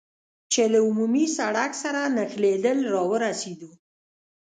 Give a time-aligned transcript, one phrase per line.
[0.51, 3.71] چې له عمومي سړک سره نښلېدل را ورسېدو.